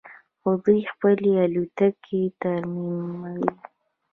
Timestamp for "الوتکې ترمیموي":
1.43-3.45